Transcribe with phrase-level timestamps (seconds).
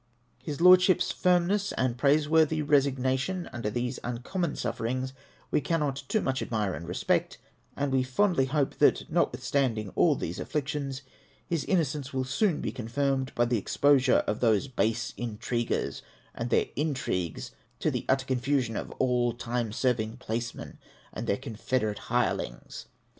[0.41, 5.13] His Lordship's firmness and praiseworthy resignation under these uncommon sufferings
[5.51, 7.37] we cannot too much admire and respect;
[7.77, 11.03] and we fondly hope that, notwithstanding all these afflictions,
[11.45, 16.01] his innocence will soon be confirmed by the exposure of those base intriguers
[16.33, 20.79] and their intrigues, to the utter confusion of all time serving placemen
[21.13, 22.87] and their confederate hirelings.